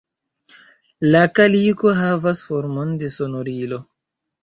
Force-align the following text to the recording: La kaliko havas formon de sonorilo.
La 1.09 1.21
kaliko 1.41 1.93
havas 2.01 2.43
formon 2.51 2.99
de 3.05 3.15
sonorilo. 3.21 3.85